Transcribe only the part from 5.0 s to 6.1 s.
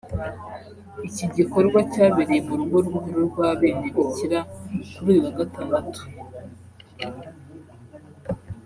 uyu wa Gatandatu